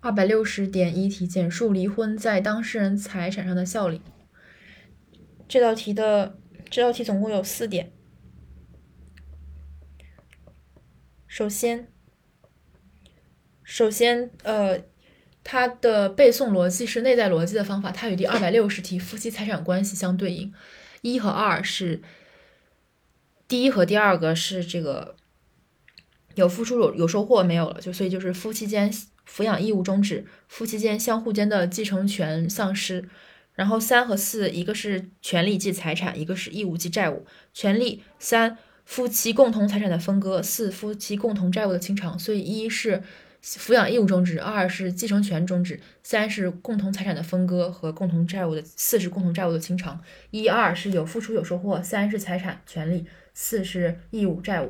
[0.00, 4.00] 二百六十点一题，简述离婚在当事人财产上的效力。
[5.46, 6.38] 这道题的
[6.70, 7.92] 这道题总共有四点。
[11.26, 11.88] 首先，
[13.62, 14.82] 首先，呃，
[15.44, 20.52] 它的背诵逻辑是内在逻辑的方法，它与第二百六十题夫妻财产关系相对应。
[21.02, 22.02] 一和二是
[23.46, 25.16] 第一和第二个是这个
[26.34, 28.92] 有付出有有收获没有了，就所以就是夫妻间。
[29.28, 33.08] 抚养义务终止，夫妻间相互间的继承权丧失。
[33.54, 37.24] 然后三和四，一个是权利即财产，一个是义务即债务。
[37.54, 42.18] 权利三，夫妻共同财产的分割；四，夫妻共同债务的清偿。
[42.18, 43.00] 所以一是
[43.40, 50.02] 抚养义务终止，二是继承权终止，三是共同财产的分割和共同债务的，四是共同债务的清偿。
[50.32, 54.58] 一二是有付出有收获，三是财产权利，四是义务债务。